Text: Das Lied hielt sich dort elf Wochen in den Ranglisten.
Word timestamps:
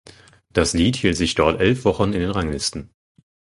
Das 0.51 0.73
Lied 0.73 0.95
hielt 0.95 1.15
sich 1.15 1.35
dort 1.35 1.61
elf 1.61 1.85
Wochen 1.85 2.05
in 2.13 2.21
den 2.21 2.31
Ranglisten. 2.31 2.89